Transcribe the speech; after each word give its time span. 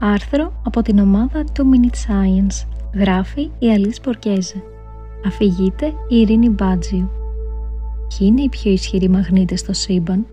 Άρθρο 0.00 0.52
από 0.62 0.82
την 0.82 0.98
ομάδα 0.98 1.44
του 1.52 1.70
Minute 1.70 2.10
Science. 2.10 2.66
Γράφει 2.94 3.50
η 3.58 3.72
Αλής 3.72 4.00
Πορκέζε. 4.00 4.62
Αφηγείται 5.26 5.86
η 6.08 6.20
Ειρήνη 6.20 6.48
Μπάτζιου. 6.48 7.10
Ποιοι 8.08 8.28
είναι 8.30 8.42
οι 8.42 8.48
πιο 8.48 8.70
ισχυροί 8.70 9.08
μαγνήτες 9.08 9.60
στο 9.60 9.72
σύμπαν; 9.72 10.26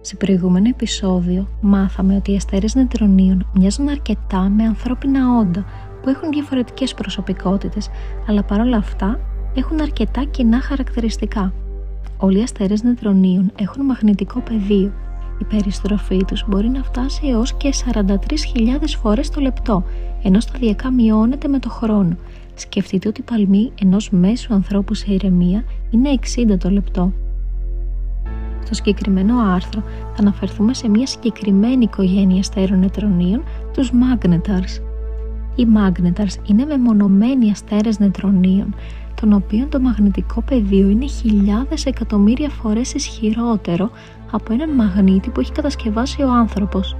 Σε 0.00 0.16
προηγούμενο 0.16 0.68
επεισόδιο 0.68 1.48
μάθαμε 1.60 2.16
ότι 2.16 2.32
οι 2.32 2.36
αστέρες 2.36 2.74
νετρονίων 2.74 3.46
μοιάζουν 3.54 3.88
αρκετά 3.88 4.40
με 4.40 4.64
ανθρώπινα 4.64 5.38
όντα 5.38 5.64
που 6.02 6.08
έχουν 6.08 6.30
διαφορετικές 6.30 6.94
προσωπικότητες, 6.94 7.88
αλλά 8.26 8.42
παρόλα 8.42 8.76
αυτά 8.76 9.20
έχουν 9.54 9.80
αρκετά 9.80 10.24
κοινά 10.24 10.60
χαρακτηριστικά. 10.60 11.52
Όλοι 12.18 12.38
οι 12.38 12.42
αστέρες 12.42 12.82
νετρονίων 12.82 13.52
έχουν 13.58 13.84
μαγνητικό 13.84 14.40
πεδίο 14.40 14.92
η 15.38 15.44
περιστροφή 15.44 16.24
τους 16.24 16.44
μπορεί 16.48 16.68
να 16.68 16.82
φτάσει 16.82 17.26
έως 17.26 17.52
και 17.54 17.72
43.000 17.92 18.04
φορές 19.02 19.30
το 19.30 19.40
λεπτό, 19.40 19.84
ενώ 20.22 20.40
σταδιακά 20.40 20.92
μειώνεται 20.92 21.48
με 21.48 21.58
το 21.58 21.68
χρόνο. 21.68 22.16
Σκεφτείτε 22.54 23.08
ότι 23.08 23.20
η 23.20 23.24
παλμή 23.24 23.72
ενός 23.80 24.10
μέσου 24.10 24.54
ανθρώπου 24.54 24.94
σε 24.94 25.12
ηρεμία 25.12 25.64
είναι 25.90 26.10
60 26.52 26.58
το 26.58 26.70
λεπτό. 26.70 27.12
Στο 28.64 28.74
συγκεκριμένο 28.74 29.38
άρθρο 29.38 29.82
θα 30.14 30.20
αναφερθούμε 30.20 30.74
σε 30.74 30.88
μια 30.88 31.06
συγκεκριμένη 31.06 31.84
οικογένεια 31.84 32.40
αστέρων 32.40 32.78
νετρονίων, 32.78 33.42
τους 33.72 33.90
Magnetars. 33.92 34.82
Οι 35.56 35.66
Magnetars 35.76 36.48
είναι 36.50 36.64
μεμονωμένοι 36.64 37.50
αστέρες 37.50 37.98
νετρονίων, 37.98 38.74
των 39.20 39.32
οποίων 39.32 39.68
το 39.68 39.80
μαγνητικό 39.80 40.42
πεδίο 40.42 40.88
είναι 40.88 41.06
χιλιάδες 41.06 41.86
εκατομμύρια 41.86 42.48
φορές 42.48 42.94
ισχυρότερο 42.94 43.90
από 44.30 44.52
έναν 44.52 44.70
μαγνήτη 44.70 45.30
που 45.30 45.40
έχει 45.40 45.52
κατασκευάσει 45.52 46.22
ο 46.22 46.30
άνθρωπος. 46.32 46.96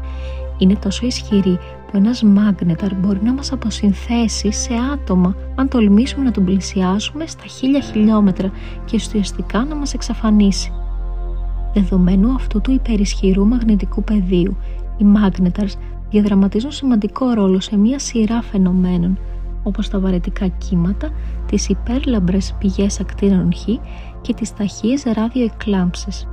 Είναι 0.59 0.75
τόσο 0.75 1.07
ισχυρή 1.07 1.59
που 1.91 1.97
ένας 1.97 2.23
μάγνεταρ 2.23 2.95
μπορεί 2.95 3.19
να 3.23 3.33
μας 3.33 3.53
αποσυνθέσει 3.53 4.53
σε 4.53 4.75
άτομα 4.93 5.35
αν 5.55 5.69
τολμήσουμε 5.69 6.25
να 6.25 6.31
τον 6.31 6.45
πλησιάσουμε 6.45 7.27
στα 7.27 7.47
χίλια 7.47 7.81
χιλιόμετρα 7.81 8.51
και 8.85 8.97
ουσιαστικά 8.97 9.65
να 9.65 9.75
μας 9.75 9.95
εξαφανίσει. 9.95 10.73
Δεδομένου 11.75 12.35
αυτού 12.35 12.61
του 12.61 12.73
υπερισχυρού 12.73 13.47
μαγνητικού 13.47 14.05
πεδίου, 14.05 14.57
οι 14.99 15.05
μάγνεταρς 15.05 15.77
διαδραματίζουν 16.11 16.73
σημαντικό 16.73 17.31
ρόλο 17.31 17.61
σε 17.61 17.77
μία 17.77 17.99
σειρά 17.99 18.43
φαινομένων, 18.43 19.19
όπως 19.63 19.89
τα 19.89 19.99
βαρετικά 19.99 20.47
κύματα, 20.47 21.11
τις 21.47 21.69
υπέρλαμπρες 21.69 22.55
πηγές 22.59 23.01
ακτίνων 23.01 23.53
Χ 23.55 23.65
και 24.21 24.35
τις 24.35 24.55
ταχείες 24.55 25.03
ραδιοεκλάμψεις. 25.03 26.29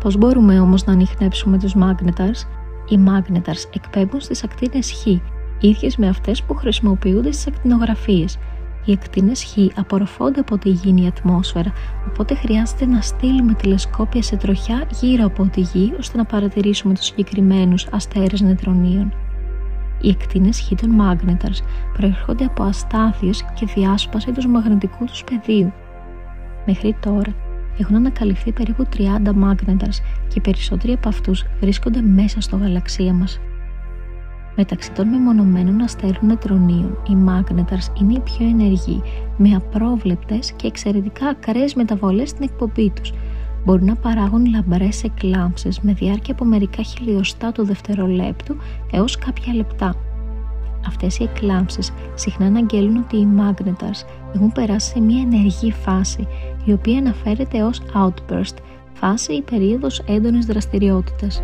Πώς 0.00 0.16
μπορούμε 0.16 0.60
όμως 0.60 0.84
να 0.84 0.92
ανοιχνεύσουμε 0.92 1.58
τους 1.58 1.74
magnetars? 1.76 2.46
Οι 2.88 2.98
magnetars 3.08 3.74
εκπέμπουν 3.74 4.20
στις 4.20 4.44
ακτίνες 4.44 4.92
Χ, 4.92 5.06
ίδιες 5.64 5.96
με 5.96 6.08
αυτές 6.08 6.42
που 6.42 6.54
χρησιμοποιούνται 6.54 7.32
στις 7.32 7.46
ακτινογραφίες. 7.46 8.38
Οι 8.84 8.92
ακτίνες 8.92 9.44
Χ 9.44 9.78
απορροφώνται 9.78 10.40
από 10.40 10.58
τη 10.58 10.68
γη 10.68 11.06
ατμόσφαιρα, 11.06 11.72
οπότε 12.08 12.34
χρειάζεται 12.34 12.86
να 12.86 13.00
στείλουμε 13.00 13.54
τηλεσκόπια 13.54 14.22
σε 14.22 14.36
τροχιά 14.36 14.84
γύρω 15.00 15.24
από 15.24 15.46
τη 15.46 15.60
γη 15.60 15.94
ώστε 15.98 16.16
να 16.16 16.24
παρατηρήσουμε 16.24 16.94
τους 16.94 17.04
συγκεκριμένους 17.04 17.86
αστέρες 17.92 18.40
νετρονίων. 18.40 19.12
Οι 20.00 20.10
ακτίνες 20.10 20.60
Χ 20.60 20.80
των 20.80 21.00
magnetars 21.00 21.62
προέρχονται 21.92 22.44
από 22.44 22.62
αστάθειες 22.62 23.44
και 23.54 23.66
διάσπαση 23.74 24.32
του 24.32 24.48
μαγνητικού 24.48 25.04
τους 25.04 25.24
πεδίου. 25.24 25.72
Μέχρι 26.66 26.96
τώρα, 27.00 27.34
έχουν 27.80 27.96
ανακαλυφθεί 27.96 28.52
περίπου 28.52 28.86
30 28.96 29.00
magnetars 29.28 29.98
και 30.28 30.34
οι 30.34 30.40
περισσότεροι 30.40 30.92
από 30.92 31.08
αυτούς 31.08 31.44
βρίσκονται 31.60 32.00
μέσα 32.00 32.40
στο 32.40 32.56
γαλαξία 32.56 33.12
μας. 33.12 33.40
Μεταξύ 34.56 34.92
των 34.92 35.08
μεμονωμένων 35.08 35.80
αστέρων 35.80 36.26
νετρονίων, 36.26 36.98
οι 37.08 37.16
magnetars 37.28 38.00
είναι 38.00 38.12
οι 38.12 38.20
πιο 38.20 38.46
ενεργοί, 38.46 39.02
με 39.36 39.54
απρόβλεπτες 39.54 40.52
και 40.52 40.66
εξαιρετικά 40.66 41.26
ακραίες 41.26 41.74
μεταβολές 41.74 42.28
στην 42.28 42.42
εκπομπή 42.42 42.90
τους. 42.90 43.12
Μπορούν 43.64 43.84
να 43.84 43.96
παράγουν 43.96 44.46
λαμπρές 44.46 45.04
εκλάμψεις 45.04 45.80
με 45.80 45.92
διάρκεια 45.92 46.34
από 46.34 46.44
μερικά 46.44 46.82
χιλιοστά 46.82 47.52
του 47.52 47.64
δευτερολέπτου 47.64 48.56
έως 48.90 49.18
κάποια 49.18 49.54
λεπτά. 49.54 49.94
Αυτές 50.86 51.18
οι 51.18 51.22
εκλάμψεις 51.22 51.92
συχνά 52.14 52.46
αναγγέλουν 52.46 52.96
ότι 52.96 53.16
οι 53.16 53.28
magnetars 53.38 54.04
έχουν 54.34 54.52
περάσει 54.52 54.90
σε 54.90 55.00
μια 55.00 55.20
ενεργή 55.20 55.72
φάση 55.72 56.26
η 56.64 56.72
οποία 56.72 56.98
αναφέρεται 56.98 57.62
ως 57.62 57.82
outburst, 57.94 58.56
φάση 58.92 59.32
ή 59.32 59.42
περίοδος 59.42 59.98
έντονης 59.98 60.46
δραστηριότητας. 60.46 61.42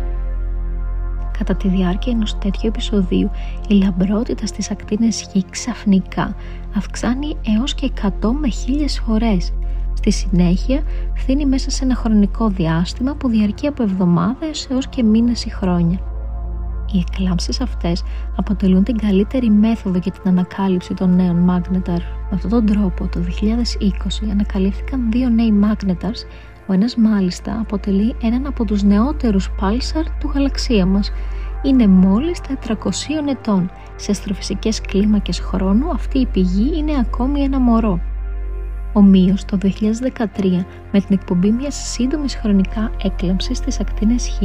Κατά 1.37 1.55
τη 1.55 1.67
διάρκεια 1.67 2.11
ενός 2.11 2.37
τέτοιου 2.37 2.67
επεισοδίου, 2.67 3.31
η 3.67 3.73
λαμπρότητα 3.73 4.45
στις 4.45 4.71
ακτίνες 4.71 5.29
Χ 5.31 5.49
ξαφνικά 5.49 6.35
αυξάνει 6.77 7.37
έως 7.57 7.73
και 7.73 7.85
100 7.85 8.31
με 8.31 8.47
1000 8.47 8.99
φορές. 9.05 9.53
Στη 9.93 10.11
συνέχεια, 10.11 10.81
φθήνει 11.15 11.45
μέσα 11.45 11.69
σε 11.69 11.83
ένα 11.83 11.95
χρονικό 11.95 12.49
διάστημα 12.49 13.15
που 13.15 13.29
διαρκεί 13.29 13.67
από 13.67 13.83
εβδομάδες 13.83 14.67
έως 14.71 14.87
και 14.87 15.03
μήνες 15.03 15.45
ή 15.45 15.49
χρόνια. 15.49 15.99
Οι 16.91 17.03
εκλάμψεις 17.07 17.61
αυτές 17.61 18.03
αποτελούν 18.35 18.83
την 18.83 18.97
καλύτερη 18.97 19.49
μέθοδο 19.49 19.99
για 20.03 20.11
την 20.11 20.21
ανακάλυψη 20.25 20.93
των 20.93 21.15
νέων 21.15 21.49
Magnetar. 21.49 22.01
Με 22.29 22.33
αυτόν 22.33 22.49
τον 22.49 22.65
τρόπο, 22.65 23.07
το 23.07 23.19
2020 23.19 24.29
ανακαλύφθηκαν 24.31 25.11
δύο 25.11 25.29
νέοι 25.29 25.53
Magnetars, 25.63 26.25
ο 26.67 26.73
ένας 26.73 26.95
μάλιστα 26.95 27.59
αποτελεί 27.59 28.15
έναν 28.21 28.45
από 28.45 28.65
τους 28.65 28.83
νεότερους 28.83 29.49
Pulsar 29.59 30.05
του 30.19 30.31
γαλαξία 30.33 30.85
μας. 30.85 31.11
Είναι 31.63 31.87
μόλις 31.87 32.39
400 32.39 33.27
ετών. 33.27 33.71
Σε 33.95 34.11
αστροφυσικές 34.11 34.81
κλίμακες 34.81 35.39
χρόνου 35.39 35.89
αυτή 35.89 36.19
η 36.19 36.25
πηγή 36.25 36.77
είναι 36.77 36.97
ακόμη 36.99 37.41
ένα 37.41 37.59
μωρό. 37.59 37.99
Ομοίως 38.97 39.45
το 39.45 39.57
2013, 39.61 40.65
με 40.91 40.99
την 40.99 41.09
εκπομπή 41.09 41.51
μιας 41.51 41.75
σύντομης 41.75 42.35
χρονικά 42.35 42.91
έκλαμψης 43.03 43.57
στις 43.57 43.79
ακτίνες 43.79 44.27
Χ 44.29 44.43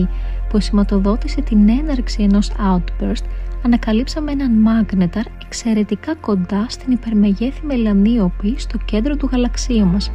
που 0.49 0.61
σηματοδότησε 0.61 1.41
την 1.41 1.69
έναρξη 1.69 2.23
ενός 2.23 2.51
outburst, 2.51 3.25
ανακαλύψαμε 3.65 4.33
έναν 4.33 4.53
μάγνεταρ 4.53 5.25
εξαιρετικά 5.45 6.15
κοντά 6.15 6.67
στην 6.69 6.93
υπερμεγέθη 6.93 7.67
μελανίωπη 7.67 8.55
στο 8.59 8.79
κέντρο 8.85 9.17
του 9.17 9.29
γαλαξίου 9.33 9.87
μας. 9.87 10.11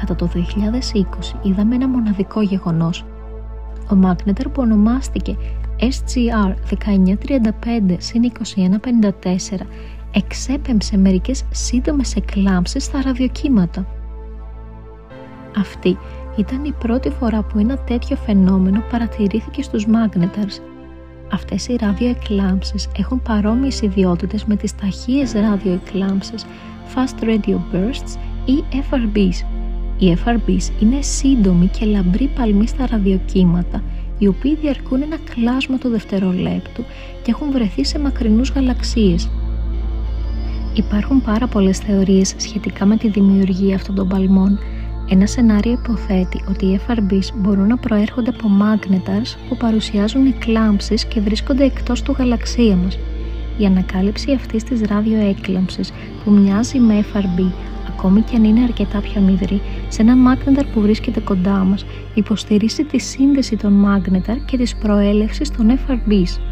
Κατά 0.00 0.14
το 0.16 0.30
2020 0.34 0.38
είδαμε 1.42 1.74
ένα 1.74 1.88
μοναδικό 1.88 2.42
γεγονός. 2.42 3.04
Ο 3.90 3.94
μάγνεταρ 3.94 4.48
που 4.48 4.62
ονομάστηκε 4.62 5.36
SGR 5.78 6.54
1935 6.70 7.98
2154 9.10 9.66
εξέπεμψε 10.12 10.96
μερικές 10.96 11.44
σύντομες 11.50 12.16
εκλάμψεις 12.16 12.84
στα 12.84 13.02
ραδιοκύματα. 13.02 13.86
Αυτή 15.56 15.98
ήταν 16.36 16.64
η 16.64 16.72
πρώτη 16.78 17.10
φορά 17.10 17.42
που 17.42 17.58
ένα 17.58 17.78
τέτοιο 17.78 18.16
φαινόμενο 18.16 18.82
παρατηρήθηκε 18.90 19.62
στους 19.62 19.86
Magnetars. 19.86 20.60
Αυτές 21.32 21.68
οι 21.68 21.76
ραδιοεκλάμψεις 21.80 22.88
έχουν 22.96 23.22
παρόμοιες 23.22 23.80
ιδιότητες 23.80 24.44
με 24.44 24.56
τις 24.56 24.74
ταχείες 24.74 25.32
ραδιοεκλάμψεις 25.32 26.46
Fast 26.94 27.24
Radio 27.24 27.56
Bursts 27.72 28.18
ή 28.44 28.64
FRBs. 28.90 29.46
Οι 29.98 30.16
FRBs 30.24 30.82
είναι 30.82 31.02
σύντομοι 31.02 31.66
και 31.66 31.84
λαμπροί 31.84 32.30
παλμοί 32.36 32.66
στα 32.66 32.86
ραδιοκύματα, 32.86 33.82
οι 34.18 34.26
οποίοι 34.26 34.54
διαρκούν 34.56 35.02
ένα 35.02 35.16
κλάσμα 35.34 35.78
του 35.78 35.88
δευτερολέπτου 35.88 36.84
και 37.22 37.30
έχουν 37.30 37.52
βρεθεί 37.52 37.84
σε 37.84 37.98
μακρινούς 37.98 38.50
γαλαξίες. 38.50 39.30
Υπάρχουν 40.74 41.22
πάρα 41.22 41.46
πολλές 41.46 41.78
θεωρίες 41.78 42.34
σχετικά 42.36 42.86
με 42.86 42.96
τη 42.96 43.08
δημιουργία 43.08 43.74
αυτών 43.74 43.94
των 43.94 44.08
παλμών. 44.08 44.58
Ένα 45.08 45.26
σενάριο 45.26 45.72
υποθέτει 45.72 46.44
ότι 46.48 46.66
οι 46.66 46.80
FRBs 46.86 47.34
μπορούν 47.34 47.66
να 47.66 47.76
προέρχονται 47.76 48.30
από 48.30 48.48
magnetars 48.60 49.36
που 49.48 49.56
παρουσιάζουν 49.56 50.26
εκλάμψεις 50.26 51.04
και 51.04 51.20
βρίσκονται 51.20 51.64
εκτός 51.64 52.02
του 52.02 52.14
γαλαξία 52.18 52.76
μας. 52.76 52.98
Η 53.58 53.64
ανακάλυψη 53.64 54.32
αυτής 54.32 54.64
της 54.64 54.80
ραδιοέκλαμψης 54.82 55.92
που 56.24 56.30
μοιάζει 56.30 56.78
με 56.78 57.04
FRB 57.12 57.52
ακόμη 57.88 58.20
και 58.20 58.36
αν 58.36 58.44
είναι 58.44 58.62
αρκετά 58.62 59.00
πιο 59.00 59.20
μικρή, 59.20 59.60
σε 59.88 60.02
ένα 60.02 60.14
magnetar 60.14 60.64
που 60.72 60.80
βρίσκεται 60.80 61.20
κοντά 61.20 61.64
μας, 61.64 61.84
υποστηρίζει 62.14 62.84
τη 62.84 62.98
σύνδεση 62.98 63.56
των 63.56 63.86
magnetar 63.86 64.36
και 64.44 64.56
της 64.56 64.76
προέλευσης 64.76 65.50
των 65.50 65.78
FRBs. 65.78 66.51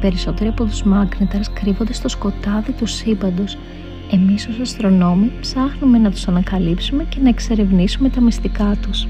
Περισσότεροι 0.00 0.48
από 0.48 0.64
τους 0.64 0.82
Magnetars 0.82 1.50
κρύβονται 1.52 1.92
στο 1.92 2.08
σκοτάδι 2.08 2.72
του 2.72 2.86
σύμπαντος. 2.86 3.58
Εμείς 4.10 4.46
ως 4.46 4.58
αστρονόμοι 4.60 5.32
ψάχνουμε 5.40 5.98
να 5.98 6.10
τους 6.10 6.28
ανακαλύψουμε 6.28 7.04
και 7.04 7.18
να 7.22 7.28
εξερευνήσουμε 7.28 8.08
τα 8.08 8.20
μυστικά 8.20 8.76
τους. 8.82 9.06